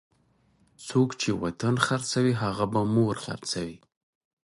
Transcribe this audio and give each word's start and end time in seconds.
څوک 0.87 1.09
چې 1.21 1.29
وطن 1.43 1.75
خرڅوي 1.85 2.33
هغه 2.43 2.65
به 2.73 2.81
مور 2.95 3.15
خرڅوي. 3.25 3.77